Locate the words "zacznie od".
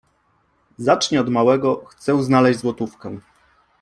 0.77-1.29